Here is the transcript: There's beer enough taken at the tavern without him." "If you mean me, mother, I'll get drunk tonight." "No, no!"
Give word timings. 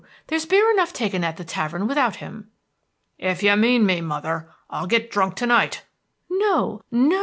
There's 0.25 0.47
beer 0.47 0.71
enough 0.71 0.93
taken 0.93 1.23
at 1.23 1.37
the 1.37 1.43
tavern 1.45 1.85
without 1.87 2.15
him." 2.15 2.49
"If 3.19 3.43
you 3.43 3.55
mean 3.55 3.85
me, 3.85 4.01
mother, 4.01 4.49
I'll 4.67 4.87
get 4.87 5.11
drunk 5.11 5.35
tonight." 5.35 5.83
"No, 6.27 6.81
no!" 6.89 7.19